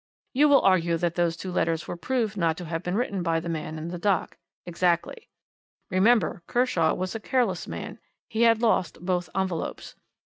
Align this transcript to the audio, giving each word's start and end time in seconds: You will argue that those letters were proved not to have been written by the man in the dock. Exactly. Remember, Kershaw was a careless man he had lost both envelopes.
You 0.33 0.49
will 0.49 0.61
argue 0.63 0.97
that 0.97 1.13
those 1.13 1.45
letters 1.45 1.87
were 1.87 1.95
proved 1.95 2.35
not 2.35 2.57
to 2.57 2.65
have 2.65 2.81
been 2.81 2.95
written 2.95 3.21
by 3.21 3.39
the 3.39 3.49
man 3.49 3.77
in 3.77 3.89
the 3.89 3.99
dock. 3.99 4.35
Exactly. 4.65 5.29
Remember, 5.91 6.41
Kershaw 6.47 6.95
was 6.95 7.13
a 7.13 7.19
careless 7.19 7.67
man 7.67 7.99
he 8.27 8.41
had 8.41 8.63
lost 8.63 9.05
both 9.05 9.29
envelopes. 9.35 9.93